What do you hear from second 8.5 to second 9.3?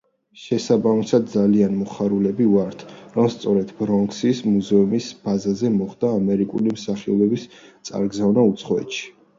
უცხოეთში.